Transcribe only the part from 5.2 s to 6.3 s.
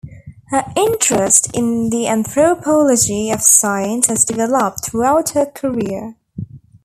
her career.